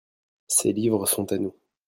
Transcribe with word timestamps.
Ces 0.47 0.73
livres 0.73 1.05
sont 1.05 1.31
à 1.31 1.37
nous. 1.37 1.55